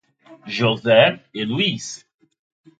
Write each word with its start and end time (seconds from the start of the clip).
José 0.47 1.21
e 1.31 1.45
Luiz 1.45 2.03